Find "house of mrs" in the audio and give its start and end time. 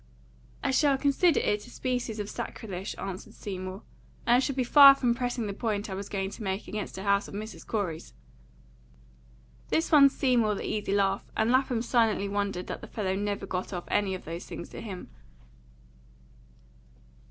7.03-7.67